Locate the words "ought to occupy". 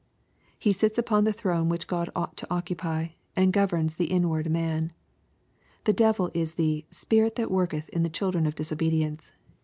2.15-3.09